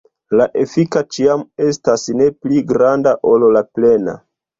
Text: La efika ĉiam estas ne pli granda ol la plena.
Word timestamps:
La 0.39 0.45
efika 0.61 1.01
ĉiam 1.15 1.43
estas 1.65 2.05
ne 2.21 2.29
pli 2.45 2.63
granda 2.71 3.13
ol 3.33 3.47
la 3.59 3.63
plena. 3.77 4.17